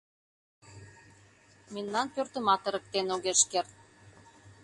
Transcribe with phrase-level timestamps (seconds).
[1.73, 3.71] Мемнан пӧртымат ырыктен огеш керт.